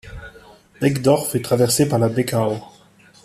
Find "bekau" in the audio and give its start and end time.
2.09-2.55